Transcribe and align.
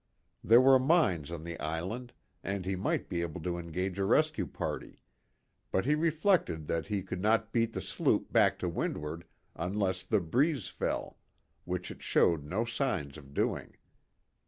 There 0.43 0.61
were 0.61 0.79
mines 0.79 1.29
on 1.29 1.43
the 1.43 1.59
island, 1.59 2.11
and 2.43 2.65
he 2.65 2.75
might 2.75 3.07
be 3.07 3.21
able 3.21 3.39
to 3.41 3.59
engage 3.59 3.99
a 3.99 4.03
rescue 4.03 4.47
party; 4.47 5.03
but 5.69 5.85
he 5.85 5.93
reflected 5.93 6.65
that 6.65 6.87
he 6.87 7.03
could 7.03 7.21
not 7.21 7.51
beat 7.53 7.73
the 7.73 7.81
sloop 7.81 8.33
back 8.33 8.57
to 8.65 8.67
windward 8.67 9.25
unless 9.55 10.03
the 10.03 10.19
breeze 10.19 10.69
fell, 10.69 11.19
which 11.65 11.91
it 11.91 12.01
showed 12.01 12.43
no 12.43 12.65
signs 12.65 13.15
of 13.15 13.35
doing. 13.35 13.75